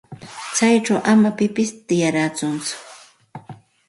Chayćhu 0.55 0.95
ama 1.11 1.29
pipis 1.37 1.71
tiyachunchu. 1.87 2.73